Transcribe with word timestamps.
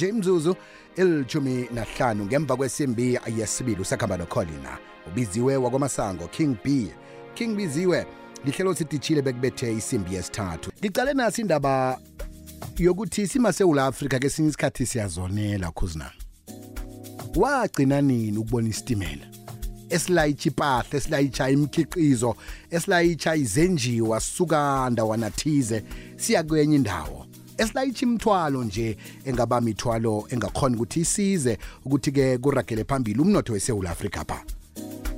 nje 0.00 0.08
imzuzu 0.08 0.56
ili-15 0.96 2.16
ngemva 2.26 2.56
kwesimbi 2.56 3.18
yesibili 3.36 3.82
usakhamba 3.82 4.16
nokholina 4.16 4.78
ubiziwe 5.08 5.56
wakwamasango 5.56 6.26
king 6.28 6.56
b 6.64 6.88
king 7.34 7.56
biziwe 7.56 8.06
lihlelo 8.44 8.74
sidijile 8.74 9.22
bekubethe 9.22 9.72
isimbi 9.72 10.14
yesithathu 10.14 10.72
ngicale 10.80 11.12
naso 11.14 11.42
indaba 11.42 11.98
yokuthi 12.78 13.26
simasewula 13.28 13.86
afrika 13.86 14.18
kesinye 14.18 14.48
isikhathi 14.48 14.86
siyazonela 14.86 15.70
kuzina 15.70 16.10
wagcina 17.36 18.00
nini 18.02 18.38
ukubona 18.38 18.68
isitimela 18.68 19.26
esilayitsha 19.90 20.48
ipahla 20.50 20.94
esilayitsha 20.98 21.50
imikhiqizo 21.50 22.36
esilayitsha 22.70 23.36
izenjiwa 23.36 24.20
sisukanda 24.20 25.04
wanathize 25.04 25.84
siya 26.16 26.42
kwenye 26.42 26.76
indawo 26.76 27.26
esilayitsha 27.58 28.06
imithwalo 28.06 28.64
nje 28.64 28.96
engaba 29.24 29.60
mithwalo 29.60 30.24
engakhona 30.30 30.76
ukuthi 30.76 31.00
isize 31.00 31.58
ukuthi-ke 31.84 32.38
kuragele 32.38 32.84
phambili 32.84 33.20
umnotho 33.20 33.52
wesewula 33.52 33.90
afrika 33.90 34.24
pha 34.24 34.44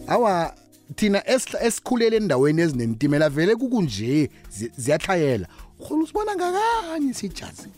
awa 0.06 0.54
thina 0.94 1.22
esikhulele 1.66 2.16
endaweni 2.16 2.60
ezinentimela 2.62 3.28
vele 3.28 3.56
kukunje 3.56 4.30
ziyathayela 4.76 5.46
khona 5.82 6.02
usibona 6.04 6.36
ngakanye 6.36 7.14
sijazi 7.14 7.68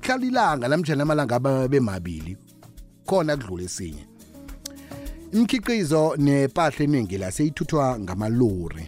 hlala 0.00 0.26
ilanga 0.26 0.68
namjani 0.68 1.02
amalanga 1.02 1.38
bemabili 1.68 2.36
khona 3.06 3.36
kudlula 3.36 3.64
esinye 3.64 4.04
imikhiqizo 5.32 6.14
nepahla 6.16 6.82
eningi 6.84 7.18
la 7.18 7.32
seyithuthwa 7.32 7.98
ngamalori 8.00 8.86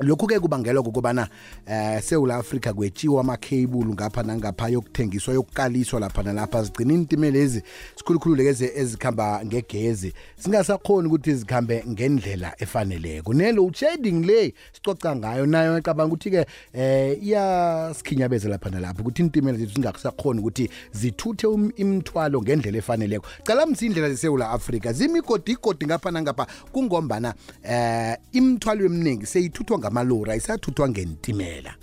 lokhu 0.00 0.26
ke 0.26 0.38
kubangelwa 0.40 0.82
kokubana 0.82 1.28
eh 1.66 2.02
seula 2.02 2.36
africa 2.36 2.72
kwetshiwa 2.74 3.20
amakhebulu 3.20 3.92
ngapha 3.94 4.22
nangapha 4.22 4.68
yokuthengiswa 4.68 5.34
yokukaliswa 5.34 6.00
lapha 6.00 6.22
nalapha 6.22 6.62
zigcina 6.62 6.94
intimela 6.94 7.32
lezi 7.38 7.62
sikhulukhululeke 7.96 8.72
ezikhamba 8.76 9.42
ngegezi 9.46 10.14
singasakhoni 10.36 11.08
ukuthi 11.08 11.34
zikhambe 11.34 11.84
ngendlela 11.88 12.54
efaneleko 12.58 13.34
ne-load 13.34 13.74
shedding 13.76 14.26
le 14.26 14.54
sicoca 14.72 15.16
ngayo 15.16 15.46
nayo 15.46 15.76
ecabanga 15.78 16.14
ukuthi-ke 16.14 16.46
eh 16.74 17.18
iyasikhinyabeza 17.22 18.48
lapha 18.48 18.70
nalapha 18.70 19.00
ukuthi 19.00 19.22
intimela 19.22 19.58
zethu 19.58 19.72
zingasakhoni 19.74 20.40
ukuthi 20.40 20.70
zithuthe 20.92 21.46
imithwalo 21.76 22.42
ngendlela 22.42 22.78
efaneleko 22.78 23.26
cala 23.44 23.66
msindlela 23.66 24.08
zeseula 24.10 24.50
africa 24.50 24.92
zimigodigodi 24.92 25.86
ngapha 25.86 26.10
nangapha 26.10 26.46
kungombana 26.72 27.34
eh 27.62 28.16
imithwalo 28.32 28.84
eminingi 28.84 29.26
seyithuthwa 29.26 29.78
ngamalori 29.84 30.30
ayisathuthwa 30.30 30.88
ngentimela 30.88 31.74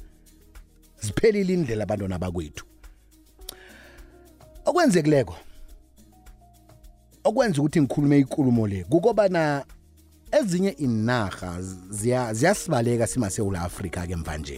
ziphelile 1.01 1.53
indlela 1.53 1.83
abantwana 1.85 2.17
bakwethu 2.17 2.65
okwenzekileko 4.65 5.35
okwenza 7.27 7.57
ukuthi 7.61 7.79
ngikhulume 7.81 8.17
ikulumo 8.23 8.65
le 8.71 8.79
kukobana 8.89 9.63
ezinye 10.37 10.69
inarha 10.85 11.61
ziyasibaleka 12.33 13.07
simasewula 13.07 13.61
afrika-ke 13.61 14.15
mva 14.15 14.37
nje 14.37 14.57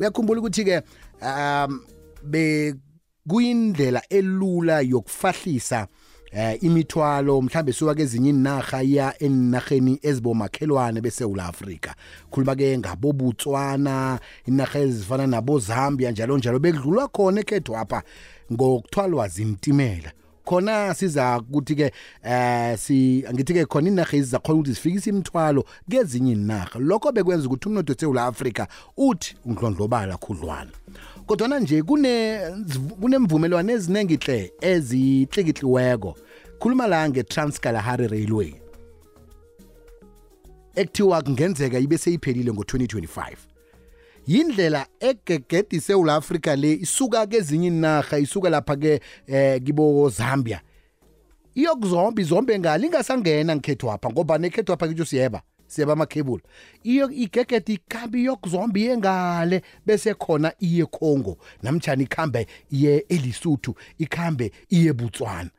uyakhumbula 0.00 0.40
ukuthi-ke 0.40 0.76
um 1.22 1.72
bekuyindlela 2.32 4.02
elula 4.18 4.80
yokufahlisa 4.80 5.88
eh 6.32 6.58
imithwalo 6.62 7.42
mhlambe 7.42 7.72
suka 7.72 7.94
kezinye 7.94 8.30
inaga 8.30 8.82
iya 8.82 9.14
enarheni 9.22 9.98
ezibomakhelwane 10.02 11.00
beSouth 11.00 11.40
Africa 11.40 11.90
khuluma 12.30 12.54
ke 12.56 12.78
ngabo 12.78 13.12
Botswana 13.12 14.18
inaga 14.46 14.78
ezifana 14.80 15.26
nabo 15.26 15.58
Zambia 15.58 16.10
njalo 16.10 16.38
njalo 16.38 16.58
bekudlulwa 16.58 17.08
khona 17.08 17.40
ekhethwa 17.40 17.80
apha 17.80 18.02
ngokuthwalwa 18.52 19.28
zintimela 19.28 20.12
khona 20.44 20.94
siza 20.94 21.40
ukuthi 21.40 21.74
ke 21.76 21.88
eh 22.24 22.78
si 22.78 23.24
ngithi 23.32 23.52
ke 23.56 23.64
khona 23.66 23.88
inaga 23.88 24.14
ezizakhona 24.16 24.60
ukuthi 24.60 24.74
sifikise 24.74 25.10
imithwalo 25.10 25.64
kezinye 25.88 26.32
inaga 26.32 26.76
lokho 26.78 27.12
bekwenza 27.12 27.48
ukuthi 27.48 27.68
umnotho 27.68 27.92
weSouth 27.96 28.18
Africa 28.20 28.66
uthi 29.00 29.32
undlondlobala 29.48 30.20
khudlwana 30.20 30.72
kodwa 31.28 31.60
nje 31.60 31.82
kune 31.82 32.40
kunemvumelwano 33.00 33.72
ezinengihle 33.72 34.52
ezihlikihliweko 34.60 36.16
khuluma 36.60 36.86
la 36.86 37.08
ngeTransKalahari 37.10 38.06
Railway 38.12 38.52
ekuthiwa 40.80 41.22
kungenzeka 41.22 41.78
ibe 41.84 41.98
seyiphelile 41.98 42.50
ngo-2025 42.52 43.30
yindlela 44.26 44.86
egegede 45.00 45.76
iSouth 45.76 46.08
Africa 46.10 46.56
le 46.56 46.72
isuka 46.72 47.26
kezinye 47.26 47.66
inarha 47.68 48.18
isuka 48.18 48.48
lapha 48.50 48.76
ke 48.76 49.00
eh 49.26 49.60
kibo 49.64 50.08
Zambia 50.08 50.60
iyokuzomba 51.54 52.22
izombe 52.22 52.58
ngale 52.58 52.86
ingasangena 52.86 53.56
ngikhethwapha 53.56 54.10
ngoba 54.10 54.38
nekhethwapha 54.38 54.88
kitho 54.88 55.04
siyeba 55.04 55.42
siyaba 55.68 55.92
amakhebula 55.92 56.42
igegede 56.82 57.72
ikhambe 57.76 58.16
iyokuzomba 58.22 58.78
iye 58.78 58.96
ngale 58.98 59.62
bese 59.86 60.14
khona 60.14 60.52
iye 60.60 60.84
Congo 60.86 61.38
namtjani 61.62 62.04
ikhambe 62.04 62.46
iye 62.72 63.04
eLesotho 63.08 63.74
ikhambe 63.98 64.52
iye 64.72 64.92
Botswana 64.92 65.50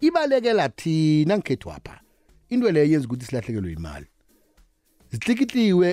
ibalekela 0.00 0.68
thina 0.68 1.38
ngikhethwapha 1.38 2.00
into 2.48 2.70
leyo 2.72 2.86
yenza 2.92 3.06
ukuthi 3.06 3.24
silahlekelwe 3.26 3.72
imali 3.78 4.06
zihlikihliwe 5.12 5.88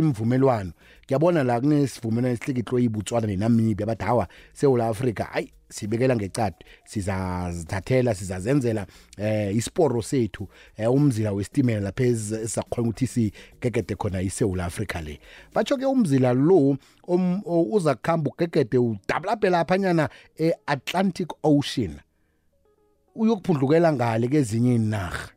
imvumelwano 0.00 0.72
ngiyabona 1.08 1.40
la 1.48 1.56
kunesivumelwano 1.60 2.28
esihlikihlo 2.34 2.78
yiBotswana 2.78 3.26
neNamibia 3.26 3.86
bathi 3.86 4.04
hawa 4.04 4.28
seula 4.52 4.88
Africa 4.88 5.26
ayi 5.32 5.52
sibekela 5.68 6.16
ngecadi 6.16 6.56
sizazithathela 6.84 8.14
sizazenzela 8.14 8.86
eh 9.18 9.56
isiporo 9.56 10.02
sethu 10.02 10.48
eh, 10.76 10.90
umzila 10.92 11.32
westimela 11.32 11.80
lapha 11.80 12.04
esizakhona 12.04 12.88
ukuthi 12.88 13.06
sigegede 13.06 13.94
khona 14.00 14.22
iSouth 14.22 14.60
Africa 14.60 14.98
le 15.04 15.20
batsho 15.54 15.76
ke 15.76 15.86
umzila 15.86 16.32
lo 16.32 16.76
um, 17.08 17.42
uza 17.46 17.94
kukhamba 17.94 18.30
ugegede 18.32 18.78
udabulape 18.78 19.50
lapha 19.50 19.78
nyana 19.78 20.08
e-Atlantic 20.40 21.28
Ocean 21.42 22.00
uyokuphundlukela 23.14 23.92
ngale 23.92 24.28
kezinye 24.28 24.74
inarha 24.74 25.28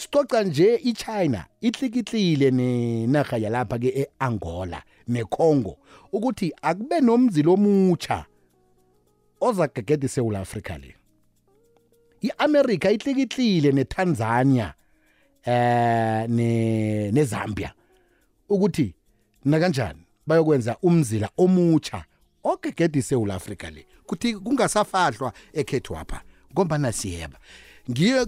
Sicoca 0.00 0.44
nje 0.44 0.74
iChina 0.82 1.44
ihlikihlile 1.60 2.50
nenaga 2.50 3.36
yalapha 3.36 3.78
ke 3.78 3.90
eAngola 4.18 4.82
neCongo 5.12 5.74
ukuthi 6.12 6.48
akube 6.68 7.00
nomzilo 7.04 7.52
omutsha 7.54 8.24
ozagegeda 9.40 10.06
iSouth 10.08 10.36
Africa 10.40 10.78
le. 10.80 10.94
IAmerica 12.22 12.88
ihlikihlile 12.90 13.72
neTanzania 13.72 14.72
eh 15.44 16.24
ne 16.30 16.48
neZambia 17.12 17.74
ukuthi 18.48 18.94
na 19.44 19.60
kanjani 19.60 20.00
bayokwenza 20.26 20.78
umzila 20.82 21.28
omutsha 21.36 22.04
ogegeda 22.42 22.98
iSouth 22.98 23.30
Africa 23.30 23.68
le 23.70 23.84
kuthi 24.06 24.32
kungasafahlwa 24.32 25.32
ekhethwapha 25.52 26.22
ngoba 26.52 26.78
nasiyeba 26.78 27.38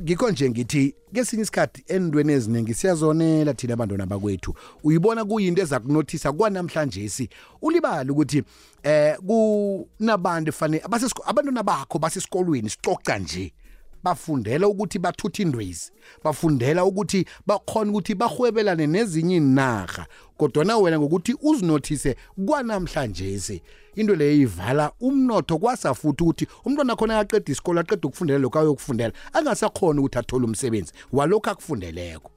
ngikho 0.03 0.31
nje 0.31 0.51
ngithi 0.51 0.95
kesinye 1.15 1.43
isikhathi 1.43 1.85
endweni 1.89 2.33
eziningi 2.33 2.75
siyazonela 2.75 3.55
thina 3.55 3.75
abantwana 3.75 4.07
bakwethu 4.07 4.55
uyibona 4.85 5.25
kuyinto 5.25 5.63
eza 5.63 5.81
kunothisa 5.81 6.33
kwanamhlanje 6.33 7.09
si 7.09 7.29
ulibali 7.63 8.11
ukuthi 8.11 8.43
eh 8.83 9.17
kunabantu 9.27 10.53
fanele 10.53 10.83
abantwana 10.85 11.63
bakho 11.63 11.99
basesikolweni 11.99 12.71
sicoca 12.71 13.15
nje 13.21 13.53
bafundela 14.03 14.69
ukuthi 14.69 14.99
bathuthe 14.99 15.43
indwezi 15.43 15.91
bafundela 16.25 16.85
ukuthi 16.85 17.27
bakhona 17.47 17.91
ukuthi 17.91 18.15
bahwebelane 18.15 18.87
nezinye 18.87 19.37
inarha 19.37 20.07
kodwana 20.37 20.77
wena 20.79 20.99
ngokuthi 20.99 21.33
uzinothise 21.43 22.17
kwanamhlanje 22.47 23.39
si 23.41 23.63
into 23.95 24.15
leyo 24.15 24.33
ivala 24.43 24.93
umnotho 25.01 25.59
kwasa 25.59 25.95
futhi 25.95 26.23
ukuthi 26.23 26.47
umntwana 26.65 26.97
khona 26.97 27.19
akaqeda 27.19 27.53
isikolo 27.53 27.81
aqeda 27.81 28.09
ukufundela 28.09 28.39
lokhu 28.39 28.59
ayokufundela 28.59 29.13
angasakhona 29.33 30.01
ukuthi 30.01 30.19
athole 30.19 30.45
umsebenzi 30.45 30.93
walokhu 31.13 31.51
akufundeleko 31.51 32.31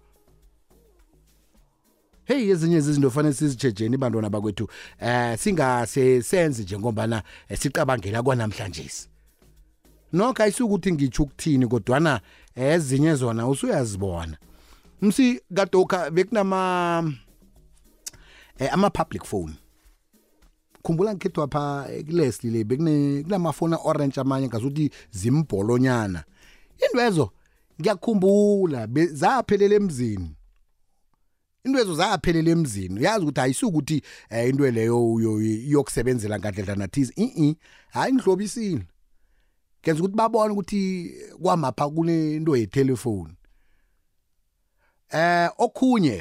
hey 2.26 2.50
ezinye 2.50 2.78
izinto 2.78 3.10
fanele 3.10 3.34
sizijejeni 3.34 3.98
bantwana 3.98 4.30
bakwethu 4.30 4.68
eh 5.02 5.38
singase 5.40 6.22
senze 6.22 6.64
njengoba 6.64 7.08
na 7.08 7.24
eh, 7.50 7.60
siqabangela 7.60 8.24
kwanamhlanje 8.24 8.86
nokho 10.14 10.44
ayisukuthi 10.44 10.92
ngitsho 10.92 11.24
ukuthini 11.24 11.68
kodwana 11.68 12.22
eh, 12.56 12.74
ezinye 12.76 13.16
zona 13.16 13.48
usuyazibona 13.48 14.38
msi 15.02 15.42
kadokha 15.54 16.12
bekunama 16.12 17.14
eh, 18.60 18.74
ama-public 18.74 19.24
phone 19.24 19.54
khumbula 20.84 21.14
ngikhethu 21.14 21.42
apha 21.42 21.88
eh, 21.92 22.06
kulesli 22.06 22.64
le 22.64 22.76
kunamafoni 23.24 23.76
orange 23.84 24.22
amanye 24.22 24.48
ngazuthi 24.48 24.90
zimbholonyana 25.12 26.24
indwezo 26.90 27.32
ngiyakhumbula 27.82 28.88
zaphelela 29.12 29.76
emzini 29.76 30.36
intwezo 31.64 31.96
zaphelela 31.96 32.50
emzini 32.50 33.00
uyazi 33.00 33.26
ukuthi 33.26 33.40
ayisukuthi 33.42 34.02
um 34.32 34.48
into 34.50 34.72
leyo 34.72 35.20
yokusebenzela 35.68 36.40
ngandledlana 36.40 36.88
thize 36.88 37.14
i-i 37.18 37.56
hhayi 37.90 38.14
ngihlobisile 38.14 38.86
kenza 39.86 40.04
ukuthi 40.04 40.16
babone 40.18 40.52
ukuthi 40.54 40.82
kwamapha 41.42 41.90
kunento 41.90 42.58
yetelefoni 42.58 43.34
eh 45.14 45.50
okhunye 45.66 46.18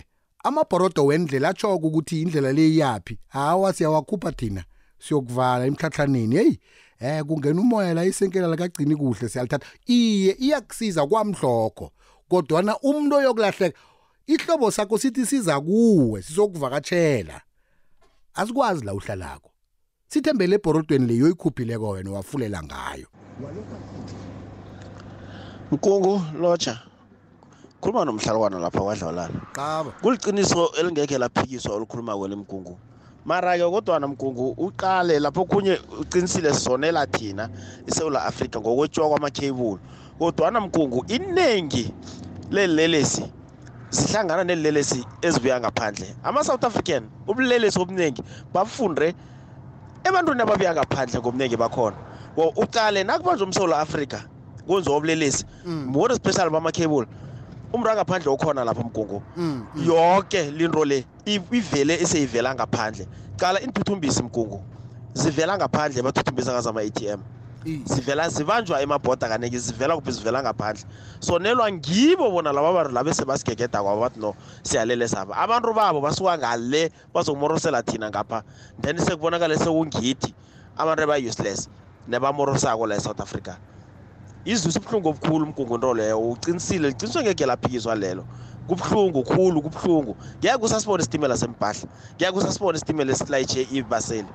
amabhorodo 0.47 1.03
wendlela 1.09 1.49
achoko 1.49 1.87
ukuthi 1.89 2.23
indlela 2.23 2.53
le 2.53 2.67
yapi 2.81 3.15
hawa 3.37 3.69
siyawakhupha 3.77 4.31
thina 4.39 4.63
siyokuvala 5.05 5.67
emhlathlaneni 5.69 6.37
hey 6.37 6.51
eh 7.09 7.25
kungena 7.27 7.61
umoya 7.61 7.95
la 7.95 8.05
isenkela 8.05 8.47
lakagcini 8.53 8.97
kuhle 8.97 9.29
siyalithatha 9.29 9.67
iye 9.87 10.33
iyakusiza 10.45 11.07
kwamhloko 11.11 11.85
kodwana 12.31 12.73
umuntu 12.87 13.15
oyokulahleka 13.17 13.79
ihlobo 14.27 14.71
sakho 14.77 14.99
sithi 15.03 15.27
siza 15.27 15.61
kuwe 15.61 16.23
sizokuvakatshela 16.23 17.41
asikwazi 18.35 18.85
la 18.85 18.95
uhlalako 18.95 19.54
sithembele 20.09 20.55
ebhorodweni 20.57 21.07
leyo 21.07 21.25
oyikhuphileko 21.27 21.89
wena 21.89 22.11
wafulela 22.11 22.63
ngayo 22.63 23.07
mkungu 25.73 26.21
lotsha 26.41 26.79
khuluma 27.81 28.05
nomhlalwana 28.05 28.59
lapha 28.59 28.81
kwadlawulana 28.81 29.41
qaba 29.57 29.91
kuliciniso 30.03 30.71
elingekhe 30.81 31.19
laphikiswa 31.19 31.75
olukhuluma 31.77 32.17
kwele 32.17 32.37
mgungu 32.37 32.79
mara-ke 33.25 33.71
kodwana 33.71 34.07
mgungu 34.09 34.51
uqale 34.59 35.19
lapho 35.19 35.41
okhunye 35.43 35.79
ucinisile 36.01 36.55
sizonela 36.55 37.07
thina 37.07 37.49
isewula 37.89 38.25
afrika 38.25 38.61
ngokwetshiwa 38.61 39.09
kwamakhebulu 39.09 39.81
kodwana 40.19 40.61
mgungu 40.61 41.05
iningi 41.09 41.93
lelelesi 42.51 43.25
zihlangana 43.91 44.45
nelelesi 44.45 45.05
ezibuya 45.23 45.61
ngaphandle 45.61 46.15
ama-south 46.23 46.65
african 46.65 47.03
ubulelesi 47.27 47.79
obuningi 47.81 48.23
bafunde 48.53 49.15
ebantwini 50.09 50.43
ababuya 50.43 50.73
ngaphandle 50.75 51.19
ngobuningi 51.21 51.57
bakhona 51.57 51.97
well 52.37 52.53
ucale 52.57 53.05
nakubanje 53.05 53.45
umsolo 53.45 53.75
afrika 53.77 54.19
kwenziwa 54.67 54.97
ubulelesi 54.97 55.45
mm. 55.65 55.95
what 55.97 56.11
especially 56.13 56.51
bamakhebula 56.51 57.07
umntu 57.73 57.89
angaphandle 57.91 58.31
ukhona 58.33 58.65
lapha 58.65 58.83
mgungu 58.85 59.23
mm, 59.37 59.67
mm. 59.75 59.87
yonke 59.93 60.51
linto 60.51 60.85
le 60.85 61.05
ivele 61.25 61.95
eseyivela 62.05 62.55
ngaphandle 62.55 63.09
cala 63.37 63.59
iintuthumbisi 63.61 64.23
mgungu 64.23 64.61
zivela 65.15 65.57
ngaphandle 65.59 66.03
bathuthumbisa 66.05 66.53
ngazama-a 66.53 66.91
t 66.91 67.01
m 67.09 67.21
zivela 67.65 68.29
zibanjwa 68.29 68.81
emabhoda 68.83 69.29
kaneki 69.29 69.59
zivela 69.59 69.97
kuphi 69.97 70.13
zivela 70.13 70.43
ngaphandle 70.43 70.85
so 71.21 71.39
nelwa 71.39 71.73
ngibo 71.73 72.31
bona 72.31 72.53
laba 72.53 72.73
bantu 72.73 72.93
labe 72.93 73.13
sebasigegeda 73.17 73.81
kwabo 73.83 74.01
bathi 74.05 74.21
no 74.21 74.35
siyalele 74.63 75.09
saba 75.09 75.35
abantu 75.37 75.73
babo 75.75 76.01
basuka 76.01 76.39
ngale 76.39 76.93
bazokumorosela 77.15 77.83
thina 77.83 78.11
ngapha 78.11 78.43
then 78.81 78.99
sekubonakale 78.99 79.57
sekungidi 79.57 80.35
abantu 80.79 81.03
eba-useless 81.09 81.69
nebamorosako 82.09 82.87
la 82.87 82.97
e-south 82.97 83.21
africa 83.21 83.55
izwisa 84.45 84.81
ubuhlungu 84.81 85.09
obukhulu 85.09 85.45
umgungunto 85.49 85.95
leyo 85.97 86.19
ucinisile 86.31 86.89
liqiniswe 86.93 87.23
ngegelaphikiswa 87.25 87.95
lelo 87.97 88.25
kubuhlungu 88.69 89.23
khulu 89.25 89.63
kubuhlungu 89.63 90.13
ngeke 90.41 90.61
usasibone 90.65 91.01
isitimela 91.03 91.37
sempahla 91.37 91.89
ngeke 92.21 92.37
usasibone 92.37 92.77
isitimela 92.77 93.13
esilayitshe 93.13 93.61
ibaseli 93.73 94.29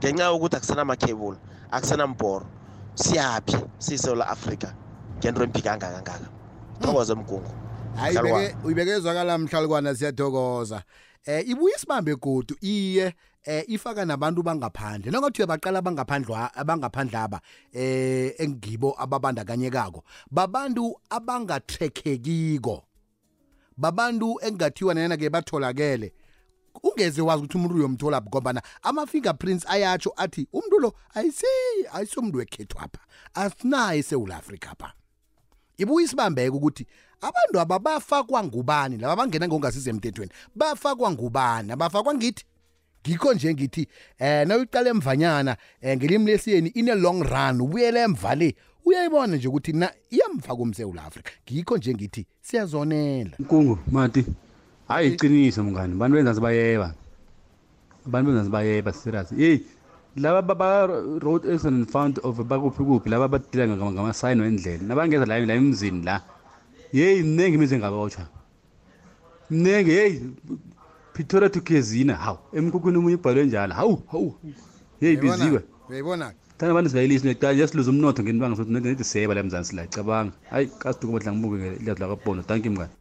ngenxa 0.00 0.24
yokuthi 0.32 0.56
akusenamakhebula 0.56 1.36
akusenambhoro 1.72 2.44
siyaphi 2.94 3.56
siyiSouth 3.78 4.22
Africa 4.22 4.68
ngento 5.18 5.42
emphikanga 5.42 5.86
kangaka 5.86 6.14
thokoza 6.80 7.14
mgungu 7.14 7.50
hayi 7.96 8.54
uyibekezwakala 8.64 9.38
mhlalukwana 9.38 9.94
siyathokoza 9.94 10.82
eh 11.26 11.48
ibuye 11.48 11.78
sibambe 11.78 12.16
godu 12.16 12.56
iye 12.60 13.14
eh 13.44 13.64
ifaka 13.68 14.04
nabantu 14.04 14.42
bangaphandle 14.42 15.10
nangathi 15.10 15.42
uyabaqala 15.42 15.82
bangaphandlwa 15.82 16.54
abangaphandlaba 16.54 17.40
eh 17.72 18.34
engibo 18.38 18.94
ababandakanyekako 19.02 20.04
babantu 20.30 20.94
abangathrekekiko 21.10 22.82
babantu 23.76 24.38
engathiwa 24.46 24.94
nayena 24.94 25.16
ke 25.18 25.30
batholakele 25.30 26.12
ungeze 26.82 27.22
wazi 27.22 27.38
ukuthi 27.42 27.58
umuntu 27.58 27.76
uyomthola 27.76 28.20
phi 28.20 28.26
ngoba 28.28 28.62
ama 28.82 29.06
fingerprints 29.06 29.66
ayatsho 29.68 30.12
athi 30.16 30.48
umuntu 30.52 30.78
lo 30.80 30.94
ayisi 31.14 31.46
ayisomuntu 31.92 32.38
wekhethu 32.38 32.76
apha 32.82 33.00
asinaye 33.34 33.98
eSouth 34.00 34.30
Africa 34.32 34.68
apha 34.74 34.90
ibuye 35.78 36.04
isibambeke 36.06 36.48
ukuthi 36.50 36.86
abantu 37.20 37.56
aba 37.60 37.78
bafakwa 37.78 38.44
ngubani 38.44 38.96
laba 38.98 39.16
bangena 39.16 39.48
ngongasize 39.48 39.90
emthethweni 39.90 40.32
bafakwa 40.54 41.10
ngubani 41.12 41.72
abafakwa 41.72 42.14
ngithi 42.14 42.44
ngikho 43.06 43.34
nje 43.34 43.54
ngithi 43.54 43.82
eh 44.18 44.46
nawuqala 44.46 44.88
emvanyana 44.90 45.56
eh, 45.80 45.96
ngelimi 45.96 46.30
lesiyeni 46.30 46.68
in 46.74 46.88
a 46.90 46.94
long 46.94 47.22
run 47.22 47.60
ubuyele 47.60 47.98
emva 48.02 48.34
le 48.34 48.48
uyayibona 48.84 49.36
nje 49.36 49.48
ukuthi 49.48 49.72
na 49.72 49.88
iyamfaka 50.10 50.62
umseula 50.66 51.00
africa 51.04 51.30
ngikho 51.52 51.74
nje 51.78 51.90
ngithi 51.94 52.22
siyazonela 52.42 53.36
nkungu 53.38 53.78
mati 53.90 54.22
hayi 54.88 55.08
iqiniso 55.16 55.62
mngani 55.64 55.94
bantu 56.00 56.12
benza 56.16 56.34
sibayeba 56.36 56.88
abantu 58.06 58.24
benza 58.30 58.44
sibayeba 58.48 58.90
serious 58.92 59.28
hey 59.32 59.56
laba 60.22 60.42
ba 60.60 60.86
road 61.24 61.42
accident 61.52 61.88
found 61.90 62.14
of 62.22 62.36
bakuphi 62.50 62.82
kuphi 62.84 63.08
laba 63.08 63.28
badila 63.32 63.64
ngama 63.68 64.12
sign 64.12 64.38
wendlela 64.44 64.82
nabangeza 64.88 65.24
la 65.26 65.38
la 65.40 65.54
emzini 65.58 66.04
la 66.08 66.16
hey 66.92 67.22
ningi 67.22 67.56
imizi 67.56 67.74
engabotshwa 67.74 68.24
ningi 69.50 69.90
hey 70.00 70.12
Pretoria 71.14 71.48
to 71.48 71.60
Kezina 71.60 72.14
hawu 72.16 72.38
emkhukhwini 72.52 72.98
umunye 72.98 73.16
ibhalwe 73.16 73.44
njalo 73.44 73.74
hawu 73.74 73.96
hawu 74.12 74.30
hey 75.00 75.16
biziwe 75.16 75.60
uyayibona 75.88 76.26
thana 76.58 76.70
abantu 76.72 76.90
sibayilisa 76.90 77.26
neqala 77.28 77.56
just 77.58 77.74
lose 77.74 77.90
umnotho 77.90 78.20
ngentibanga 78.22 78.56
sokuthi 78.56 78.74
nedi 78.80 79.04
seba 79.04 79.34
la 79.34 79.40
emzansi 79.40 79.76
la 79.76 79.86
cabanga 79.86 80.32
hayi 80.52 80.66
kasiduke 80.82 81.12
bodla 81.14 81.30
ngibuke 81.32 81.56
ngelazi 81.82 82.00
la 82.02 82.06
kabono 82.10 82.42
thank 82.42 82.64
you 82.66 82.72
mngani 82.72 82.92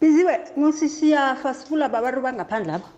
biziwe 0.00 0.34
ngisisiyafasifula 0.58 1.84
babantu 1.92 2.20
bangaphandle 2.24 2.72
apha 2.72 2.90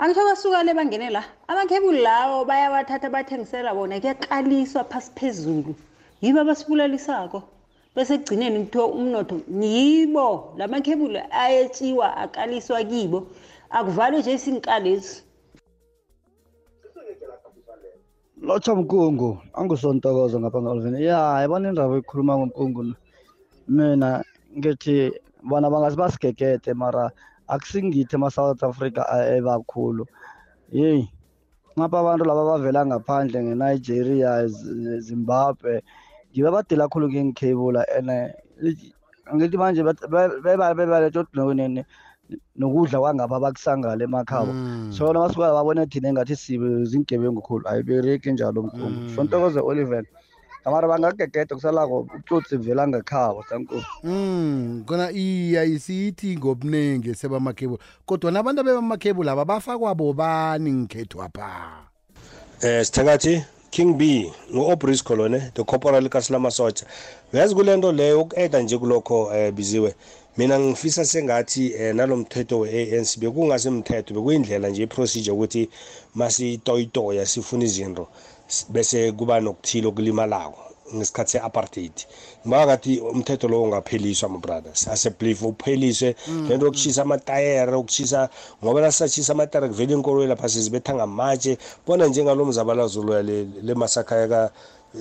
angisho 0.00 0.24
basukane 0.26 0.72
bangene 0.74 1.10
la 1.12 1.20
amakhebuli 1.52 2.00
lawo 2.00 2.44
bayawathatha 2.48 3.12
bathengisela 3.12 3.74
bona 3.76 4.00
kuyaqaliswa 4.00 4.84
phasi 4.88 5.10
phezulu 5.20 5.72
yibo 6.24 6.38
abasibulalisako 6.40 7.40
bese 7.94 8.18
kugcineni 8.24 8.58
kuthiwa 8.72 8.86
umnotho 8.88 9.36
yibo 9.60 10.54
la 10.56 10.64
makhebuli 10.68 11.20
ayetshiwa 11.30 12.08
akaliswa 12.16 12.80
kibo 12.88 13.18
akuvalwe 13.76 14.18
nje 14.20 14.32
isinkalezi 14.34 15.14
lotsha 18.42 18.72
mkungu 18.74 19.38
angusontokozo 19.52 20.40
ngapha 20.40 20.60
ngalvini 20.64 21.04
ya 21.04 21.40
yibona 21.44 21.68
indaba 21.68 21.96
ekhuluma 22.00 22.32
ngomkungu 22.38 22.82
mina 23.68 24.24
ngithi 24.58 24.96
bona 25.42 25.70
bangasibasigegethe 25.70 26.72
mara 26.74 27.10
akusingithi 27.48 28.16
ama-south 28.16 28.62
africa 28.62 29.02
ebakhulu 29.38 30.04
eh, 30.72 30.80
yeyi 30.80 31.04
ngapha 31.76 31.96
abantu 32.00 32.22
laba 32.28 32.40
abavela 32.44 32.80
ngaphandle 32.88 33.38
ngenigeria 33.44 34.30
zimbabwe 35.08 35.74
ngibe 36.32 36.48
badila 36.54 36.84
khulu 36.90 37.06
ngengikhebula 37.10 37.82
and 37.96 38.08
ngithi 39.34 39.56
manje 39.60 39.80
bebaletshodnoknene 40.44 41.82
nokudla 42.58 42.96
kwangapha 43.02 43.36
bakusangala 43.42 44.02
emakhabo 44.06 44.52
mm. 44.54 44.90
so 44.94 45.02
bona 45.06 45.20
basuka 45.24 45.56
babone 45.56 45.82
thina 45.90 46.06
engathi 46.10 46.36
sibe 46.38 46.68
zingebengu 46.90 47.42
khulu 47.42 47.64
ayibereki 47.68 48.30
njalo 48.34 48.62
mkhulu 48.62 48.96
sontokoze 49.14 49.58
mm. 49.60 49.66
oliver 49.70 50.04
amara 50.64 50.88
bangagegeda 50.88 51.54
kusalako 51.54 52.06
utsotsi 52.18 52.56
vela 52.56 52.86
ngekhabo 52.88 53.44
sankulu 53.48 53.84
um 54.04 54.10
hmm, 54.10 54.84
khona 54.86 55.08
iya 55.12 55.64
isithi 55.64 56.36
ngobuningi 56.36 57.14
sebamakhebula 57.16 57.80
kodwa 58.06 58.30
nabantu 58.32 58.60
abebamakhebula 58.60 59.30
ababafakwa 59.32 59.94
bobani 59.94 60.70
ngikhethwapha 60.72 61.48
um 62.60 62.68
eh, 62.68 62.84
sithakathi 62.86 63.44
king 63.70 63.96
b 63.96 64.32
no-obris 64.52 65.02
colone 65.04 65.50
the 65.54 65.64
corporal 65.64 66.08
kasilamasotsha 66.08 66.86
uyazi 67.32 67.54
kule 67.54 67.76
nto 67.76 67.92
leyo 67.92 68.20
uku-eda 68.22 68.60
nje 68.62 68.78
kulokho 68.78 69.24
um 69.32 69.50
biziwe 69.54 69.94
mina 70.36 70.60
ngifisa 70.60 71.04
sengathi 71.04 71.72
um 71.74 71.96
nalo 71.96 72.16
mthetho 72.20 72.58
we-anc 72.60 73.08
bekungasemthetho 73.18 74.12
bekuyindlela 74.14 74.68
nje 74.68 74.82
iprocedure 74.82 75.32
ukuthi 75.32 75.62
masitoyitoya 76.14 77.26
sifuna 77.26 77.64
izinto 77.64 78.04
bese 78.68 79.12
kuba 79.18 79.40
nokuthile 79.44 79.86
okulimalako 79.88 80.62
ngesikhathi 80.94 81.30
se-apartheid 81.38 81.96
ngoba 82.46 82.62
ngathi 82.66 82.92
umthetho 83.12 83.46
lowo 83.50 83.64
ungapheliswa 83.70 84.28
mabrothers 84.34 84.82
asebelieve 84.90 85.46
upheliswe 85.46 86.16
mm, 86.28 86.48
lento 86.48 86.64
mm. 86.64 86.68
yokushisa 86.68 87.00
amatayere 87.06 87.74
okushisa 87.78 88.20
ngoba 88.62 88.78
nasisatshisa 88.82 89.30
amatayere 89.32 89.70
kuvele 89.74 89.92
inkoloyi 89.94 90.26
lapha 90.32 90.48
sizibetha 90.48 90.92
ngamatshe 90.94 91.58
bona 91.86 92.04
njengalo 92.06 92.42
mzabalazo 92.44 93.02
loya 93.06 93.22
lemasakha 93.66 94.14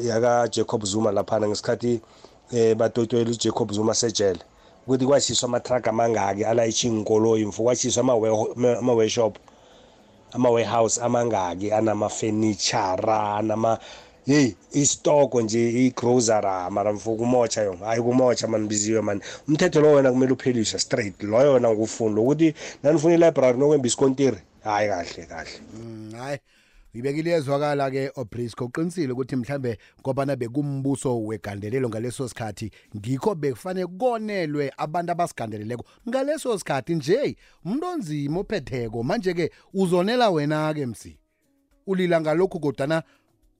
yakajacob 0.09 0.81
zuma 0.85 1.11
laphana 1.11 1.47
ngesikhathi 1.49 1.93
um 2.53 2.57
eh, 2.57 2.73
batotoyela 2.77 3.31
ujacob 3.33 3.69
zuma 3.73 3.93
sejele 3.97 4.41
ukuthi 4.85 5.05
kwashiswa 5.09 5.45
amatraga 5.49 5.89
amangaki 5.89 6.43
alayishe 6.45 6.85
iy'nkoloyi 6.87 7.45
mfo 7.49 7.61
kwashiswa 7.65 8.01
ama-workshop 8.81 9.33
ama-warehouse 10.33 11.01
amangaki 11.01 11.71
anamafenitshara 11.71 13.35
anama 13.37 13.79
yeyi 14.27 14.55
istoko 14.71 15.41
nje 15.41 15.69
igrosara 15.85 16.69
mara 16.69 16.93
mfo 16.93 17.15
kumotsha 17.15 17.61
yo 17.63 17.73
hayi 17.85 18.01
kumotsha 18.01 18.47
mani 18.47 18.67
biziwe 18.67 19.01
mani 19.01 19.21
umthetho 19.47 19.81
lo 19.81 19.91
wena 19.93 20.11
kumele 20.11 20.33
upheliswe 20.33 20.79
straight 20.79 21.17
loyo 21.23 21.53
wena 21.53 21.69
ngufundi 21.71 22.15
lokuthi 22.15 22.47
nanifuna 22.83 23.13
ilibrary 23.15 23.57
nokwemba 23.57 23.87
isikontiri 23.87 24.39
hayi 24.63 24.87
kahle 24.89 25.23
kahle 25.31 25.51
hayi 26.17 26.37
mm, 26.41 26.41
uyibekile 26.93 27.31
ezwakala-ke 27.37 28.03
obrisco 28.19 28.63
oh, 28.63 28.67
uqinisile 28.69 29.13
ukuthi 29.13 29.35
mhlambe 29.41 29.71
ngobana 30.01 30.33
bekumbuso 30.41 31.11
wegandelelo 31.29 31.87
ngaleso 31.89 32.23
sikhathi 32.31 32.67
ngikho 32.97 33.31
bekufanele 33.41 33.85
konelwe 33.99 34.65
abantu 34.83 35.09
abasigandeleleko 35.13 35.83
ngaleso 36.09 36.49
sikhathi 36.59 36.91
nje 36.97 37.19
umuntu 37.65 37.85
onzima 37.93 38.37
ophetheko 38.43 38.99
manje-ke 39.09 39.45
uzonela 39.81 40.27
wena-ke 40.33 40.83
msi 40.89 41.11
ulila 41.89 42.15
ngalokhu 42.21 42.57
kodwana 42.63 42.97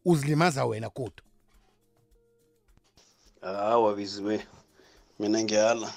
uzilimaza 0.09 0.61
wena 0.69 0.89
kodwa 0.89 1.21
hawa 3.41 3.89
bizibe 3.95 4.35
mina 5.19 5.37
ngiyala 5.43 5.87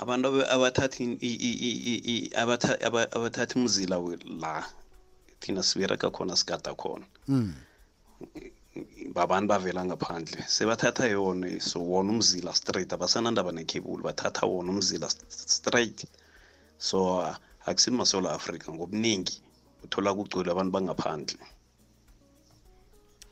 abantu 0.00 0.26
abathathi 0.54 1.04
abathathi 3.14 3.54
umzila 3.60 3.96
la 4.40 4.54
thina 5.40 5.62
sibereka 5.62 6.10
khona 6.10 6.36
sigada 6.36 6.74
khona 6.74 7.06
mm. 7.28 7.52
babantu 9.12 9.48
bavela 9.48 9.84
ngaphandle 9.84 10.42
sebathatha 10.48 11.06
yona 11.08 11.60
so 11.60 11.80
wona 11.80 12.12
umzila 12.12 12.54
straight 12.54 12.92
abasanandaba 12.92 13.52
nekhebuli 13.52 14.02
bathatha 14.02 14.46
wona 14.46 14.70
umzila 14.72 15.08
straight 15.28 16.04
so 16.78 17.18
uh, 17.20 17.36
akusini 17.66 17.96
masola 17.96 18.32
afrika 18.32 18.72
ngobuningi 18.72 19.42
uthola 19.84 20.14
kugcwele 20.14 20.50
abantu 20.52 20.72
bangaphandle 20.72 21.38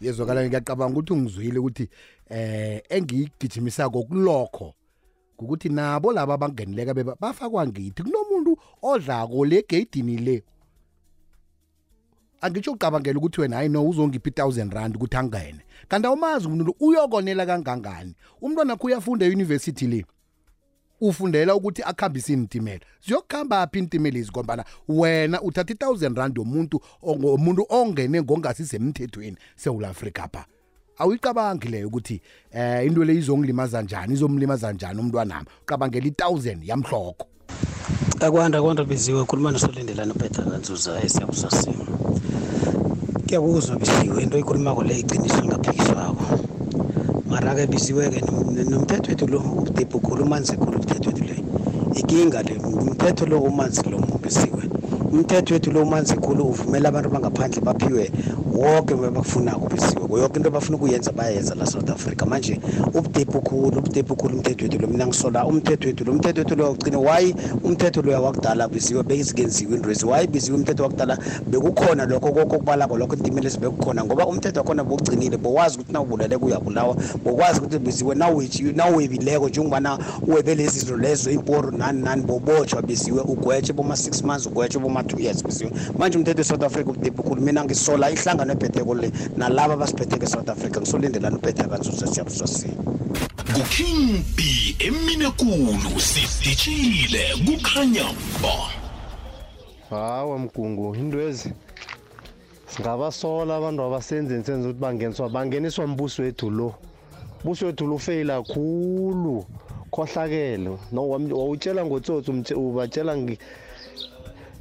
yezwakala 0.00 0.40
ngiyacabanga 0.46 0.94
ukuthi 0.98 1.12
ungizwile 1.12 1.58
ukuthi 1.58 1.88
eh 2.30 2.82
engiyigijimisako 2.88 4.02
kulokho 4.02 4.74
ukuthi 5.38 5.68
nabo 5.68 6.12
laba 6.12 6.34
abangenileka 6.34 6.94
bafakwa 7.20 7.66
ngithi 7.68 8.02
kunomuntu 8.02 8.56
odlako 8.82 9.44
le 9.44 9.62
geyidini 9.70 10.16
le 10.16 10.36
angisho 12.40 12.72
ucabangela 12.72 13.18
ukuthi 13.18 13.40
wena 13.40 13.56
hayi 13.56 13.68
no 13.68 13.88
uzongipha 13.88 14.30
i1000 14.30 14.70
rand 14.74 14.96
ukuthi 14.96 15.16
angene 15.16 15.60
kanti 15.88 16.06
awumazi 16.06 16.46
umuntu 16.46 16.64
lo 16.64 16.74
uyokonela 16.80 17.46
kangangani 17.46 18.14
umntwana 18.40 18.72
wakho 18.72 18.86
uyafunda 18.86 19.26
euniversity 19.26 19.86
le 19.86 20.04
ufundela 21.00 21.54
ukuthi 21.54 21.82
akhambise 21.82 22.32
intimela 22.32 22.80
ziyokuhamba 23.06 23.62
aphi 23.62 23.78
intimela 23.78 24.18
izigombana 24.18 24.64
wena 24.88 25.42
uthatha 25.42 25.74
i1000 25.74 26.16
rand 26.16 26.36
yomuntu 26.38 26.80
omuntu 27.02 27.66
ongene 27.68 28.22
ngongasisemthethweni 28.22 29.36
seul 29.56 29.84
africa 29.84 30.28
pha 30.32 30.44
awuyicabangi 30.98 31.68
leyo 31.68 31.88
ukuthi 31.88 32.20
eh 32.52 32.86
into 32.86 33.04
le 33.04 33.14
izongilimaza 33.14 33.82
njani 33.82 34.14
izomlimaza 34.14 34.72
njani 34.72 35.00
umntwanami 35.00 35.46
ucabangela 35.62 36.06
i1000 36.08 36.58
yamhloko 36.62 37.26
akwanda 38.20 38.62
kwanda 38.62 38.84
biziwe 38.84 39.24
khuluma 39.24 39.50
nosolindelana 39.52 40.14
ubhedla 40.14 40.44
kanzuza 40.44 41.02
esiyabuzasimo 41.02 42.07
kuyakuzwa 43.28 43.76
bisiwe 43.76 44.16
into 44.24 44.36
oyikhuluma 44.36 44.72
kule 44.74 44.92
iciniso 45.04 45.40
lingaphikiswako 45.40 46.24
mara-ke 47.28 47.66
bisiwe-ke 47.72 48.20
nomthetho 48.72 49.08
wethu 49.12 49.26
lo 49.32 49.40
udebhu 49.68 50.00
khulu 50.04 50.22
umanzi 50.24 50.54
khulu 50.56 50.74
umthetho 50.80 51.08
wethu 51.12 51.24
leyo 51.30 51.44
ikinga 52.00 52.40
le 52.42 52.54
umthetho 52.80 53.24
lo 53.28 53.36
umanzi 53.48 53.82
lo 53.92 53.98
bisiwe 54.24 54.64
umthetho 55.12 55.50
wethu 55.54 55.70
lo 55.76 55.80
umanzi 55.84 56.14
khulu 56.16 56.42
uvumela 56.52 56.88
abantu 56.88 57.08
bangaphandle 57.14 57.60
baphiwe 57.66 58.04
konke 58.58 58.94
abakufunako 58.94 59.68
besiwe 59.68 60.20
yonke 60.20 60.36
into 60.36 60.48
abafuna 60.48 60.76
ukuyenza 60.76 61.12
bayayenza 61.12 61.54
la 61.54 61.66
south 61.66 61.90
africa 61.90 62.26
manje 62.26 62.58
ubudepu 62.94 63.40
khulu 63.40 63.78
ubudepu 63.78 64.16
khulu 64.16 64.36
umthetho 64.36 64.64
wethu 64.64 64.78
lo 64.80 64.88
mina 64.88 65.06
ngisola 65.06 65.46
umthetho 65.46 65.88
wethu 65.88 66.04
lo 66.04 66.12
umthetho 66.12 66.40
wethu 66.40 66.56
loya 66.56 66.70
ugcine 66.70 66.96
wayi 66.96 67.34
umthetho 67.64 68.02
loya 68.02 68.20
wakudala 68.20 68.68
biziwe 68.68 69.02
beyizikenziwe 69.02 69.74
indwezi 69.76 70.06
wayi 70.06 70.26
biziwe 70.26 70.56
umthetho 70.58 70.82
wakudala 70.82 71.18
bekukhona 71.46 72.04
lokho 72.06 72.30
koko 72.32 72.56
okubalako 72.56 72.98
lokho 72.98 73.14
intimela 73.16 73.46
esibekukhona 73.48 74.04
ngoba 74.04 74.26
umthetho 74.26 74.60
wakhona 74.60 74.84
bowugcinile 74.84 75.36
bowazi 75.36 75.74
ukuthi 75.76 75.92
nawubuleleko 75.92 76.46
uyabulawa 76.46 76.96
bokwazi 77.24 77.60
ukuthi 77.60 77.78
biziwe 77.78 78.14
nawebileko 78.76 79.48
njengobana 79.48 79.98
uwebe 80.26 80.54
lezi 80.54 80.78
zinto 80.80 80.96
lezo 80.96 81.30
iporo 81.30 81.70
nani 81.70 82.02
nani 82.02 82.22
bobotshwa 82.22 82.82
biziwe 82.82 83.20
ugwetshe 83.20 83.72
boma-six 83.72 84.22
months 84.24 84.46
ugwetshe 84.46 84.78
boma-two 84.78 85.20
years 85.20 85.44
biziwe 85.44 85.70
manje 85.98 86.18
umthetho 86.18 86.38
we-south 86.40 86.62
africa 86.62 86.88
ubudepu 86.88 87.22
khulu 87.22 87.40
mina 87.42 87.64
ngisola 87.64 88.10
ihlangano 88.10 88.47
umntwana 88.48 88.54
ebhethe 88.54 88.84
kule 88.84 89.12
nalaba 89.40 89.72
abasibhethe 89.76 90.16
nge-south 90.16 90.48
africa 90.54 90.76
ngisolindelani 90.80 91.36
ubhethe 91.38 91.62
abantu 91.64 91.90
siyabuswasini 91.92 92.76
nguking 93.52 94.06
b 94.36 94.38
eminekulu 94.86 95.90
siditshile 96.08 97.22
kukhanya 97.46 98.06
ba 98.42 98.56
hawa 99.90 100.34
mgungu 100.42 100.86
intwezi 101.00 101.48
singabasola 102.72 103.52
abantu 103.58 103.80
abasenzeni 103.86 104.42
senza 104.46 104.64
ukuthi 104.68 104.82
bangeniswa 104.82 105.26
bangeniswa 105.34 105.84
mbuso 105.92 106.18
wethu 106.24 106.46
lo 106.58 106.68
buso 107.44 107.62
wethu 107.66 107.84
lo 107.88 107.94
ufeyila 108.00 108.34
khulu 108.50 109.36
khohlakelo 109.94 110.74
no 110.94 111.00
wawutshela 111.34 111.80
ngotsotsi 111.88 112.52
ubatshela 112.54 113.12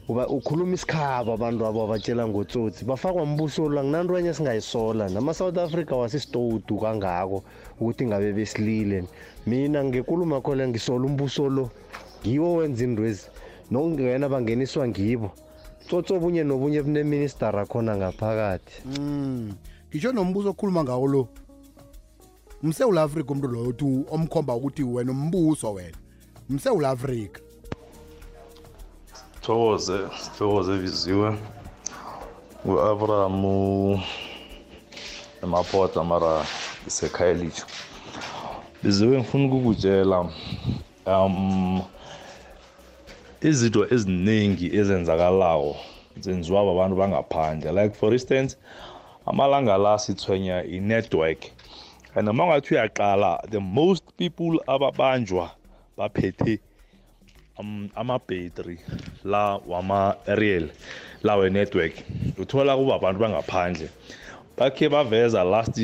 uba 0.09 0.27
ukhuluma 0.27 0.73
isikhaba 0.75 1.33
abantu 1.35 1.65
abo 1.67 1.83
abatshela 1.83 2.27
ngotsotsi 2.27 2.85
bafakwa 2.87 3.25
mbuso 3.27 3.67
la 3.69 3.81
kunantwanye 3.83 4.29
esingayisola 4.31 5.09
nama-south 5.11 5.57
africa 5.59 5.91
wasisitowudu 5.99 6.77
kangako 6.81 7.43
ukuthi 7.81 8.05
ngabe 8.07 8.31
besilile 8.33 9.03
mina 9.47 9.83
ngekuluma 9.83 10.39
kho 10.41 10.55
le 10.55 10.63
ngisola 10.67 11.03
umbuso 11.11 11.49
lo 11.51 11.67
ngiwo 12.23 12.55
wenza 12.55 12.83
indwezi 12.87 13.25
nokungena 13.71 14.29
bangeniswa 14.31 14.87
ngibo 14.87 15.29
tsotsi 15.91 16.13
obunye 16.15 16.43
nobunye 16.47 16.79
buneministara 16.87 17.65
khona 17.67 17.97
ngaphakathi 17.99 18.75
hmm. 18.87 19.51
ngisho 19.91 20.11
nombuso 20.15 20.49
okhuluma 20.55 20.83
ngawo 20.87 21.05
lo 21.07 21.23
msewula 22.63 23.03
afrika 23.03 23.29
umntu 23.35 23.47
loyo 23.51 23.75
omkhomba 24.09 24.55
ukuthi 24.55 24.83
wena 24.87 25.11
umbuso 25.11 25.73
wena 25.75 25.97
msewula 26.49 26.89
afrika 26.95 27.39
Sithokoze 29.47 29.97
sithokoze 30.21 30.73
biziwe 30.83 31.29
u-Abraham 32.69 33.37
emapota 35.43 35.99
mara 36.11 36.35
isekhaya 36.87 37.31
elitsha 37.33 37.65
biziwe 38.83 39.13
ngifuna 39.17 39.43
ukukutshela 39.47 40.17
um 41.13 41.37
izinto 43.49 43.81
eziningi 43.93 44.67
ezenzakalayo 44.79 45.73
zenziwa 46.23 46.61
babantu 46.69 46.95
bangaphandle 47.01 47.69
like 47.79 47.93
for 48.01 48.11
instance 48.17 48.51
amalanga 49.29 49.73
la 49.85 49.93
sithwenya 50.05 50.55
i-network 50.75 51.39
and 52.15 52.25
uma 52.31 52.43
ngathi 52.47 52.69
uyaqala 52.73 53.31
the 53.53 53.59
most 53.77 54.03
people 54.19 54.53
ababanjwa 54.73 55.45
baphethe 55.97 56.53
um, 57.59 57.89
ama-battery 57.95 58.77
la 59.23 59.61
wama-real 59.67 60.67
la 61.23 61.35
we-network 61.35 61.93
uthola 62.39 62.75
kuba 62.77 62.95
abantu 62.95 63.19
bangaphandle 63.21 63.89
bakhe 64.57 64.89
baveza 64.89 65.43
last 65.51 65.79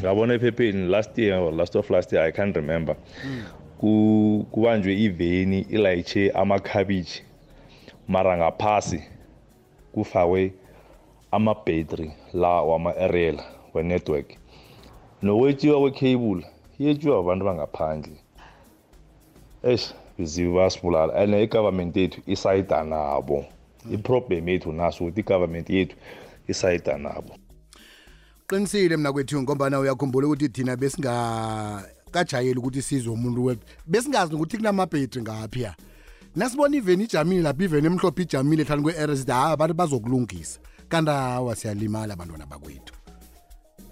ngabona 0.00 0.34
ephepheni 0.34 0.88
last 0.88 1.18
year 1.18 1.38
or 1.38 1.52
last 1.52 1.76
of 1.76 1.90
last 1.90 2.12
year 2.12 2.24
i 2.24 2.30
can't 2.32 2.56
remember 2.56 2.96
mm. 3.26 3.44
kubanjwe 4.50 4.94
iveni 5.02 5.60
ilayitshe 5.68 6.30
amakhabiji 6.30 7.22
mara 8.08 8.36
ngaphasi 8.36 9.02
kufakwe 9.92 10.52
ama-battery 11.32 12.10
la 12.32 12.48
wama-aerial 12.62 13.40
we-network 13.74 14.26
nowetshiwa 15.22 15.80
kwekheyibula 15.80 16.46
iyetshiwa 16.80 17.18
abantu 17.18 17.44
bangaphandle 17.44 18.12
eshi 19.62 19.94
zivasibulala 20.18 21.12
and 21.14 21.34
igovernment 21.34 21.96
yethu 21.96 22.20
isayida 22.26 22.84
nabo 22.84 23.44
iproblem 23.90 24.48
yethu 24.48 24.72
naso 24.72 25.04
ukuthi 25.04 25.20
igovernment 25.20 25.70
yethu 25.70 25.96
isayida 26.48 26.98
nabo 26.98 27.34
qinisile 28.48 28.96
mna 28.96 29.12
kwethu 29.12 29.42
ngombana 29.42 29.78
uyakhumbula 29.80 30.26
ukuthi 30.26 30.48
thina 30.48 30.76
besingakajayeli 30.76 32.58
ukuthi 32.58 32.82
sizwe 32.82 33.12
umuntu 33.14 33.44
we 33.44 33.58
besingazi 33.86 34.34
ukuthi 34.34 34.56
kunamabhetri 34.56 35.22
ngaphi 35.22 35.62
ya 35.62 35.74
nasibona 36.36 36.76
iveni 36.76 37.04
ijamile 37.04 37.42
lapho 37.42 37.62
iveni 37.64 37.86
emhlophe 37.86 38.22
ijamile 38.22 38.62
ehlani 38.62 38.82
kwe-rs 38.82 39.20
ukuthi 39.26 39.30
hayi 39.32 39.52
abantu 39.52 39.74
bazokulungisa 39.74 40.60
kanti 40.88 41.10
awa 41.10 41.56
siyalimala 41.56 42.14
abantwana 42.14 42.46
bakwethu 42.46 42.94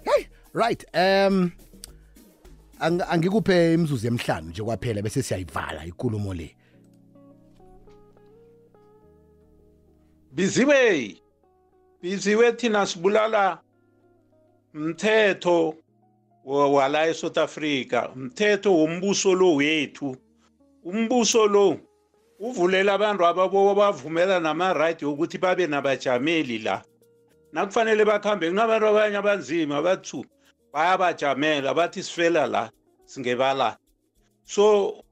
hey 0.07 0.25
right 0.53 0.85
um 0.95 1.51
angikuphe 2.83 3.55
imzuzu 3.73 4.05
emhlanu 4.11 4.47
nje 4.49 4.61
kwaphela 4.63 5.01
bese 5.01 5.21
siyayivala 5.23 5.85
ikulumo 5.85 6.33
le 6.33 6.47
biziwe 10.35 10.79
biziwe 12.01 12.45
thina 12.57 12.85
sibulala 12.85 13.59
mthetho 14.73 15.75
wala 16.45 16.99
eSouth 17.11 17.37
Africa 17.37 18.09
umthetho 18.15 18.69
wombuso 18.77 19.31
lo 19.39 19.55
wethu 19.59 20.09
umbuso 20.89 21.41
lo 21.53 21.67
uvulela 22.39 22.91
abantu 22.97 23.23
ababo 23.31 23.61
bavumela 23.79 24.39
nama 24.43 24.73
right 24.75 24.99
ukuthi 25.03 25.37
babe 25.37 25.67
nabajameli 25.67 26.57
la 26.59 26.75
nakufanele 27.53 28.03
bakhambe 28.05 28.47
kunabantu 28.51 28.85
abanye 28.91 29.17
abanzima 29.23 29.77
abathu 29.79 30.25
bayabajamela 30.73 31.73
bathi 31.73 32.01
sifela 32.03 32.47
la 32.49 32.69
singebala 33.05 33.77
so 34.43 35.03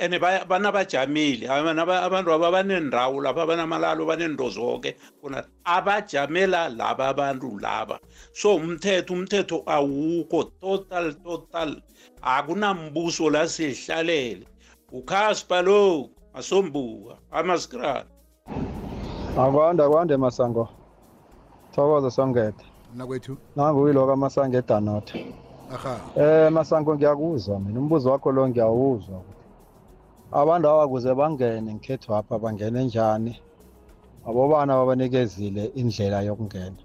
and 0.00 0.14
banabajameli 0.18 1.46
abantu 1.46 2.30
aba 2.34 2.50
banendawo 2.50 3.22
lapha 3.22 3.46
banamalalo 3.46 4.02
banento 4.04 4.50
zonke 4.50 4.94
kona 5.22 5.44
abajamela 5.64 6.66
laba 6.74 7.14
abantu 7.14 7.56
laba 7.62 8.00
so 8.34 8.58
umthetho 8.58 9.14
umthetho 9.14 9.62
awukho 9.64 10.50
total 10.60 11.14
total 11.22 11.80
akunambuso 12.20 13.30
la 13.30 13.46
sihlalele 13.46 14.42
ukhaspa 14.92 15.62
lo 15.62 16.10
asombuka 16.34 17.14
amaskrala 17.30 18.06
akwande 19.38 19.82
akwande 19.86 20.16
masango 20.18 20.66
thokoza 21.74 22.10
songeda 22.10 22.73
mnakwethu 22.94 23.32
nanguyiloko 23.56 24.10
amasango 24.16 24.56
edanota 24.62 25.14
aha 25.74 25.94
eh 26.22 26.48
masango 26.56 26.90
ngiyakuzwa 26.96 27.54
mina 27.64 27.78
umbuzo 27.82 28.06
wakho 28.12 28.30
lo 28.36 28.42
ngiyawuzwa 28.48 29.18
abantu 30.40 30.64
abakuze 30.72 31.10
bangene 31.20 31.70
ngikhetho 31.76 32.10
apha 32.20 32.34
bangene 32.42 32.80
njani 32.88 33.32
abobana 34.28 34.72
babanikezile 34.78 35.62
indlela 35.80 36.18
yokungena 36.28 36.80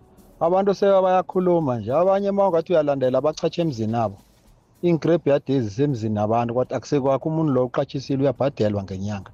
abantu 0.46 0.72
sebayakhuluma 0.80 1.74
nje 1.80 1.92
abanye 2.02 2.28
uma 2.34 2.44
ungathi 2.48 2.70
uyalandela 2.74 3.18
bachatshe 3.26 3.60
emzini 3.64 3.96
abo 4.06 4.18
iy'ngrebhiyadi 4.84 5.52
ezisemzini 5.58 6.18
abantu 6.26 6.52
kwathi 6.56 6.74
akusekwakho 6.78 7.26
umuntu 7.32 7.52
lo 7.56 7.62
uqatshisile 7.68 8.20
uyabhadelwa 8.24 8.82
ngenyanga 8.86 9.32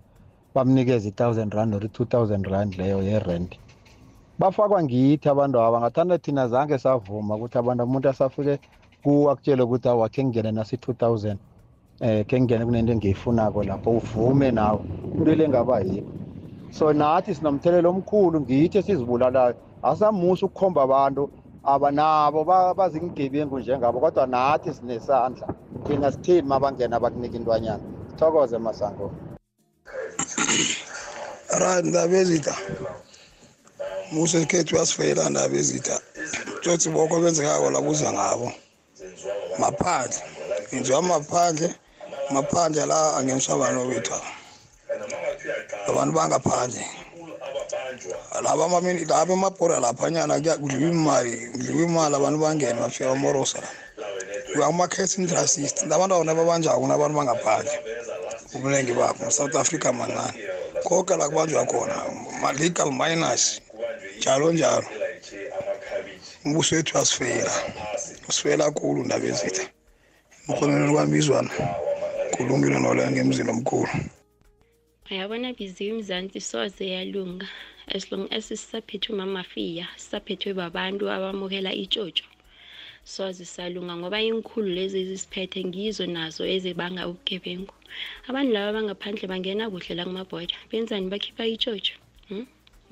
bamnikeza 0.56 1.06
i-thousand 1.12 1.52
rand 1.58 1.72
or 1.76 1.84
i-two 1.88 2.06
thousand 2.14 2.44
rand 2.52 2.72
leyo 2.80 2.98
yerenti 3.10 3.58
bafakwa 4.40 4.80
ngithi 4.84 5.28
abantu 5.30 5.58
aba 5.62 5.78
ngathanda 5.80 6.18
thina 6.20 6.48
zange 6.52 6.76
savuma 6.78 7.36
ukuthi 7.36 7.58
abantu 7.60 7.82
umuntu 7.88 8.08
asafike 8.12 8.56
kuwo 9.04 9.32
akutshele 9.32 9.62
ukuthi 9.64 9.88
awa 9.90 10.06
khe 10.14 10.22
ngingene 10.28 10.52
nasi-two 10.52 10.94
thousand 10.94 11.40
um 12.04 12.24
khe 12.28 12.36
ngingene 12.42 12.66
kunento 12.68 12.92
engiyifunako 12.96 13.60
lapho 13.64 13.90
uvume 13.96 14.52
nawe 14.52 14.82
into 15.16 15.32
ile 15.32 15.48
ngaba 15.50 15.76
yikho 15.88 16.08
so 16.72 16.92
nathi 16.94 17.32
sinomthelelo 17.36 17.88
omkhulu 17.96 18.42
ngithi 18.44 18.76
esizibulalayo 18.84 19.56
asamusa 19.84 20.42
ukukhomba 20.46 20.80
abantu 20.84 21.24
abanabo 21.64 22.44
bazingebengu 22.78 23.60
njengabo 23.60 24.00
kodwa 24.04 24.28
nathi 24.28 24.74
sinesandla 24.74 25.48
thina 25.88 26.12
sithini 26.12 26.42
mabangena 26.52 27.00
bakunika 27.00 27.38
intwanyana 27.40 27.84
sithokoze 28.12 28.58
masango 28.58 29.08
right 31.60 31.86
ndabezita 31.88 32.52
busekhethu 34.14 34.76
uyasifeyela 34.76 35.30
ndaba 35.30 35.56
ezitha 35.62 35.98
tsotsi 36.62 36.88
boko 36.94 37.16
benzekako 37.24 37.72
labuza 37.76 38.14
ngabo 38.14 38.50
maphandle 39.62 40.18
yenziwa 40.72 41.02
maphandle 41.14 41.70
maphandle 42.36 42.84
la 42.92 43.16
angemshabano 43.18 43.82
wethu 43.90 44.14
abantu 45.90 46.12
bangaphandle 46.18 46.84
laba 48.44 48.64
mamini 48.72 49.06
laba 49.06 49.34
emabhora 49.38 49.80
laphanyana 49.86 50.34
kudliwa 50.62 50.92
imali 50.92 51.32
kudliwa 51.52 51.84
imali 51.88 52.16
abantu 52.16 52.38
bangene 52.46 52.80
bafika 52.82 53.10
bamorosa 53.10 53.60
uyakuma-case 54.56 55.16
interest 55.22 55.56
labantu 55.90 56.14
abona 56.16 56.36
babanjako 56.40 56.88
nabantu 56.88 57.14
bangaphandle 57.18 57.74
ubulenge 58.56 58.94
bakho 59.00 59.32
south 59.38 59.56
africa 59.56 59.88
mancane 59.98 60.38
koke 60.88 61.14
la 61.20 61.26
kubanjwa 61.30 61.66
khona 61.72 61.98
ma-legal 62.42 62.90
minus 63.02 63.44
njalo 64.20 64.48
njalo 64.60 64.86
umbuso 66.46 66.72
wethu 66.76 66.94
asifela 67.04 67.54
usifela 68.30 68.66
kulu 68.78 69.00
ndaba 69.08 69.26
ezitha 69.34 69.64
emkhonweni 70.48 70.90
kwami 70.94 71.16
izwana 71.22 71.52
kulungile 72.34 72.78
nolaya 72.80 73.10
ngemzini 73.14 73.50
omkhulu 73.56 73.94
uyabona 75.12 75.48
biziwe 75.58 75.92
imzansi 75.94 76.40
soze 76.50 76.84
yalunga 76.96 77.48
as 77.96 78.04
long 78.12 78.26
as 78.36 78.44
sisaphethwe 78.50 79.12
mamafiya 79.20 79.86
sisaphethwe 80.02 80.52
babantu 80.62 81.04
abamukela 81.16 81.72
itshotsho 81.84 82.26
soze 83.14 83.44
salunga 83.54 83.94
ngoba 84.00 84.18
inkhulu 84.30 84.70
lezi 84.78 84.98
ezisiphethe 85.04 85.60
ngizo 85.70 86.04
nazo 86.16 86.44
ezibanga 86.56 87.02
ubugebengu 87.10 87.74
abantu 88.30 88.50
laba 88.56 88.70
bangaphandle 88.76 89.26
bangena 89.32 89.64
kuhle 89.74 89.92
la 89.98 90.04
kumabhoda 90.08 90.56
benzani 90.70 91.08
bakhipha 91.14 91.44
itshotsho 91.56 91.94
hmm? 92.30 92.44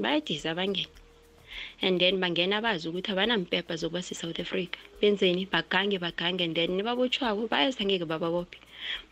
bayadiza 0.03 0.51
bangena 0.59 0.91
and 1.83 1.99
then 1.99 2.17
bangena 2.19 2.57
bazi 2.63 2.87
ukuthi 2.89 3.11
abanampepha 3.11 3.75
zokuba 3.75 4.01
se-south 4.07 4.39
africa 4.39 4.79
benzeni 5.01 5.43
bagange 5.51 5.99
bagange 5.99 6.41
and 6.47 6.55
then 6.55 6.71
nibabotshwako 6.79 7.49
bayazi 7.51 7.83
angeke 7.83 8.05
bababophe 8.07 8.55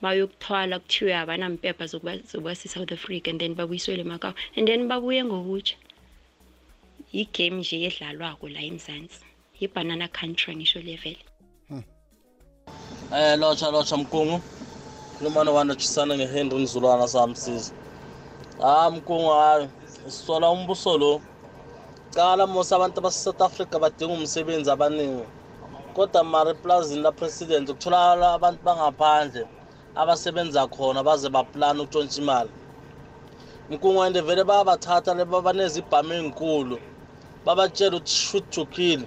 bayokuthwala 0.01 0.79
kuthiwe 0.79 1.11
abanampepha 1.13 1.83
zokuba 1.91 2.15
se-south 2.55 2.91
africa 2.95 3.29
and 3.29 3.41
then 3.41 3.55
babuyiswele 3.55 4.01
emakawa 4.07 4.33
and 4.55 4.67
then 4.69 4.87
babuye 4.87 5.19
ngokutsha 5.27 5.75
yigame 7.11 7.59
nje 7.59 7.75
yedlalwako 7.83 8.47
la 8.49 8.59
emzansi 8.61 9.19
yi-banana 9.59 10.07
country 10.07 10.55
ngisho 10.55 10.79
levele 10.81 11.19
eh, 11.71 11.75
um 13.11 13.39
lotsha 13.39 13.67
lotsha 13.71 13.97
mkungu 13.97 14.39
khulumane 15.17 15.49
wanotshisana 15.49 16.15
ngehenry 16.15 16.57
nizulwana 16.59 17.07
samsiza 17.07 17.73
ah, 18.63 18.81
ha 18.83 18.91
mkungu 18.91 19.29
hayi 19.29 19.67
sisola 20.07 20.49
umbuso 20.49 20.97
lo 20.97 21.21
qala 22.15 22.45
mose 22.47 22.71
abantu 22.77 22.99
base-south 23.05 23.41
africa 23.49 23.75
badinga 23.83 24.13
umsebenzi 24.19 24.69
abaningi 24.75 25.25
kodwa 25.95 26.21
mari 26.33 26.49
eplazini 26.55 27.01
lapresident 27.07 27.65
kutholakala 27.71 28.25
abantu 28.37 28.59
bangaphandle 28.67 29.43
abasebenza 30.01 30.61
khona 30.75 30.99
baze 31.07 31.27
baplane 31.35 31.77
ukutshontsha 31.81 32.17
imali 32.23 32.49
mkungwende 33.71 34.19
vele 34.27 34.43
bayabathatha 34.49 35.11
leba 35.19 35.37
banezibhamu 35.45 36.11
ey'nkulu 36.17 36.77
babatshela 37.45 37.95
uthuthukhile 38.01 39.05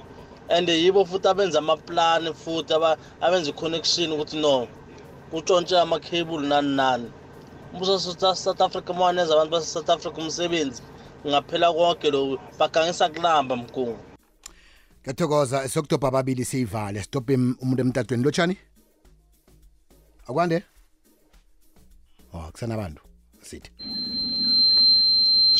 and 0.54 0.66
yibo 0.82 1.00
futhi 1.10 1.26
abenza 1.32 1.56
amaplani 1.60 2.28
futhi 2.42 2.72
abenza 3.26 3.48
i-connection 3.52 4.08
ukuthi 4.16 4.36
no 4.44 4.56
kutshontshe 5.30 5.74
amakhebuli 5.84 6.46
nani 6.52 6.72
nani 6.80 7.08
umbuso 7.72 7.94
south 8.34 8.60
africa 8.66 8.88
uma 8.94 9.04
wanenza 9.08 9.30
abantu 9.36 9.50
base-south 9.56 9.90
africa 9.96 10.18
umsebenzi 10.24 10.80
ngaphela 11.26 11.72
konke 11.72 12.10
lo 12.12 12.36
bagangisa 12.58 13.08
kulamba 13.08 13.56
mkungu 13.56 13.98
kathokoza 15.04 15.68
sokudobha 15.68 16.08
ababili 16.08 16.44
siyivale 16.44 16.98
sidobhe 17.02 17.34
umuntu 17.64 17.80
emtatweni 17.84 18.22
lotshani 18.24 18.56
akwande 20.28 20.56
oh 22.36 22.48
kusanabantu 22.52 23.00
sithi 23.48 23.70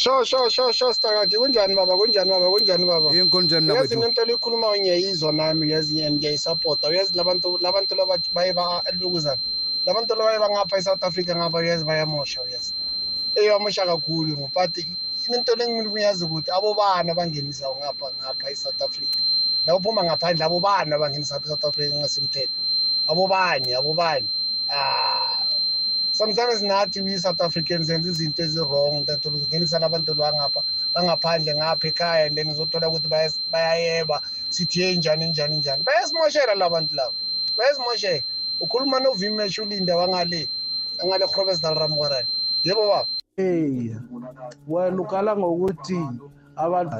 sho 0.03 0.25
sho 0.29 0.49
sho 0.55 0.73
sho 0.79 0.93
stakati 0.95 1.37
kunjani 1.41 1.75
baba 1.77 1.95
kunjani 1.97 2.31
baba 2.31 2.49
kunjani 2.53 2.85
baba 2.87 3.09
inkonjani 3.17 3.67
nawe 3.67 3.79
yazi 3.81 3.95
into 3.95 4.25
likhuluma 4.25 4.69
ngiyayizwa 4.77 5.33
nami 5.33 5.65
yazi 5.73 6.05
and 6.05 6.15
ngiyayisupporta 6.19 6.89
uyazi 6.89 7.17
labantu 7.17 7.59
labantu 7.59 7.93
labaye 7.95 8.53
balukuzana 8.53 9.41
labantu 9.87 10.13
labaye 10.15 10.39
bangapha 10.39 10.77
eSouth 10.81 11.03
Africa 11.09 11.31
ngapha 11.37 11.57
uyazi 11.59 11.85
bayamosha 11.89 12.39
uyazi 12.45 12.71
eyamosha 13.41 13.83
kakhulu 13.89 14.33
ngopati 14.41 14.85
into 15.33 15.55
lengiyazi 15.57 16.25
ukuthi 16.25 16.51
abobani 16.51 17.09
abangenisa 17.15 17.65
ngapha 17.79 18.13
ngapha 18.21 18.47
e-south 18.53 18.81
africa 18.83 19.09
nabaphuma 19.67 20.05
ngaphandle 20.05 20.45
abobani 20.45 20.91
abangenisa 20.95 21.41
e-south 21.43 21.65
africa 21.65 21.95
ngasemthetho 21.97 22.53
abobani 23.09 23.73
abobani 23.75 24.27
ah 24.71 25.47
sometimes 26.13 26.61
nathi 26.63 27.01
we-south 27.07 27.41
africans 27.41 27.87
senza 27.89 28.09
izinto 28.13 28.41
ezi-wrong 28.45 28.97
tatolo 29.09 29.39
ngenisana 29.49 29.85
abantu 29.89 30.11
lwangapha 30.19 30.61
bangaphandle 30.95 31.51
ngapha 31.57 31.87
ekhaya 31.91 32.25
and 32.29 32.37
then 32.37 32.47
uzothola 32.53 32.87
ukuthi 32.91 33.09
bayayeba 33.53 34.21
sithi 34.51 34.81
ye 34.81 34.97
njani 34.97 35.25
njani 35.29 35.57
njani 35.57 35.83
bayasimoshela 35.83 36.55
la 36.55 36.67
bantu 36.71 36.95
labo 36.97 37.15
bayasimoshela 37.57 38.23
ukhuluma 38.61 39.01
novimeshulinda 39.01 39.97
wangale 39.97 40.49
angale 40.99 41.25
hrobesdal 41.27 41.75
ramgwarane 41.75 42.27
yebo 42.65 42.81
baba 42.89 43.07
eya 43.37 43.99
wena 44.69 45.03
ukala 45.03 45.33
ngokuthi 45.37 46.01
abantu 46.57 46.97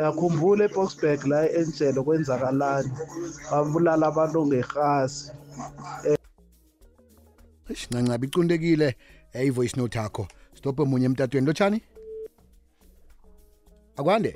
yakhumbula 0.00 0.62
eboxburg 0.68 1.20
la 1.30 1.38
e-angelo 1.50 2.00
kwenzakalani 2.06 2.90
babulala 3.50 4.04
abantu 4.10 4.38
ngerhasi 4.46 5.22
eish 7.70 7.84
nancaba 7.90 8.24
icundekile 8.26 8.88
hey 9.34 9.50
voice 9.50 9.74
note 9.76 9.98
yakho 9.98 10.24
stop 10.58 10.78
munye 10.86 11.06
emtatweni 11.06 11.46
lotshani 11.46 11.78
akwande 13.96 14.32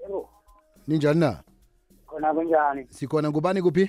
yebo 0.00 0.28
ninjani 0.86 1.20
na 1.20 1.30
khona 2.06 2.34
kunjani 2.34 2.86
sikhona 2.96 3.30
ngubani 3.30 3.62
kuphi 3.62 3.84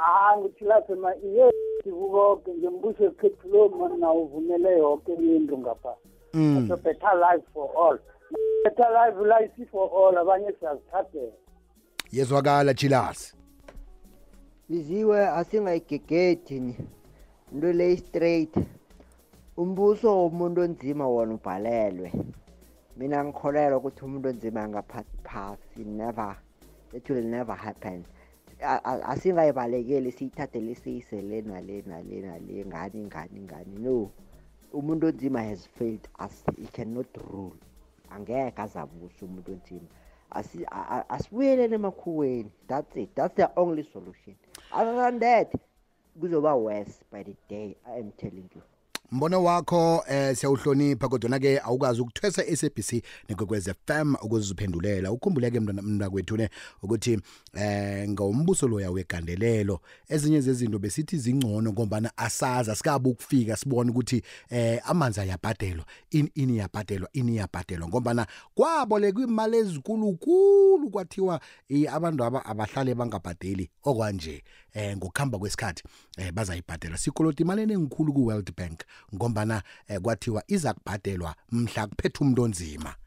ah 0.00 0.36
ngithilaphe 0.38 0.94
ma 0.94 1.10
iye 1.28 1.46
sikukonke 1.84 2.50
ngembuso 2.60 3.02
wekhethu 3.04 3.44
lo 3.52 3.68
mna 3.68 4.10
uvumele 4.20 4.70
yonke 4.82 5.12
into 5.36 5.54
ngapha 5.58 5.94
mm. 6.34 6.68
so 6.68 6.76
better 6.76 7.12
life 7.24 7.44
for 7.54 7.66
all 7.78 7.96
better 8.64 8.88
life 8.98 9.18
life 9.32 9.58
for 9.70 9.86
all 10.00 10.14
abanye 10.22 10.52
siyazithathela 10.58 11.32
yezwakala 12.12 12.74
jilasi 12.74 13.36
biziwe 14.68 15.28
asingayigegethini 15.28 16.76
into 17.52 17.72
le 17.72 17.96
straight 17.96 18.54
umbuso 19.56 20.18
womuntu 20.22 20.60
onzima 20.60 21.06
wona 21.08 21.34
ubhalelwe 21.34 22.12
mina 22.96 23.18
ngikholelwa 23.24 23.78
ukuthi 23.78 24.00
umuntu 24.04 24.28
onzima 24.28 24.60
angaphathi 24.64 25.16
phasi 25.28 25.84
never 25.84 26.36
it 26.94 27.10
will 27.10 27.24
never 27.26 27.56
happen 27.56 28.04
asingay'balekeli 29.12 30.10
siyithathele 30.16 30.72
siyise 30.82 31.16
le 31.30 31.38
nale 31.50 31.76
nale 31.90 32.16
nale 32.26 32.56
ngani 32.70 33.00
ngani 33.08 33.38
ngani 33.46 33.74
no 33.84 33.96
umuntu 34.78 35.02
onzima 35.10 35.40
has 35.48 35.62
failed 35.76 36.04
us 36.24 36.36
he 36.60 36.66
cannot 36.76 37.12
rule 37.30 37.56
angeke 38.14 38.58
azabusa 38.64 39.20
umuntu 39.28 39.50
onzima 39.56 39.86
asibuyeleni 41.14 41.74
emakhuweni 41.80 42.50
that's 42.68 42.94
it 43.02 43.10
that's 43.16 43.36
the 43.40 43.48
only 43.62 43.84
solution 43.94 44.34
other 44.78 44.94
than 45.02 45.16
that 45.24 45.48
kuzoba 46.20 46.52
worse 46.66 46.96
by 47.12 47.20
the 47.28 47.36
day 47.52 47.68
i 47.84 47.94
am 48.02 48.10
telling 48.22 48.48
you 48.54 48.62
mbono 49.10 49.44
wakho 49.44 50.04
eh 50.08 50.34
siyawuhlonipha 50.36 51.08
kodwa 51.08 51.38
ke 51.38 51.58
awukazi 51.64 52.00
ukuthwesa 52.00 52.56
SABC 52.56 53.02
nekwekwez 53.28 53.68
FM 53.86 54.14
ukuziphendulela 54.14 55.12
ukhumbuleke 55.12 55.60
mntwana 55.60 55.82
mntwana 55.82 56.10
kwethu 56.10 56.36
ne 56.36 56.48
ukuthi 56.82 57.20
eh 57.54 58.08
ngombuso 58.10 58.68
loya 58.68 58.90
wegandelelo 58.90 59.80
ezinye 60.08 60.40
zezinto 60.40 60.78
besithi 60.78 61.16
zingcono 61.18 61.72
ngombana 61.72 62.12
asaza 62.16 62.74
sikabe 62.76 63.10
ukufika 63.10 63.56
sibone 63.56 63.90
ukuthi 63.90 64.22
eh 64.50 64.80
amanzi 64.90 65.20
ayabhadelwa 65.20 65.84
ini 66.10 66.30
ini 66.34 66.58
yabhadelwa 66.58 67.08
ini 67.12 67.36
yabhadelwa 67.36 67.88
ngombana 67.88 68.26
kwabolekwa 68.54 69.22
imali 69.24 69.56
ezikulukulu 69.56 70.90
kwathiwa 70.90 71.40
abantu 71.92 72.24
aba 72.24 72.44
abahlale 72.44 72.94
bangabhadeli 72.94 73.70
okwanje 73.84 74.42
eh 74.74 74.96
ngokuhamba 74.96 75.38
kwesikhathi 75.38 75.82
eh 76.18 76.32
bazayibhadela 76.32 76.96
sikoloti 76.98 77.40
imali 77.42 77.62
enengikhulu 77.64 78.10
ku 78.12 78.22
World 78.28 78.48
Bank 78.58 78.80
ngombana 79.14 79.62
eh 79.88 80.00
kwathiwa 80.02 80.42
iza 80.48 80.74
kubhadelwa 80.76 81.30
mhla 81.54 81.82
kuphetha 81.88 82.18
umuntu 82.22 82.40
onzima 82.44 82.98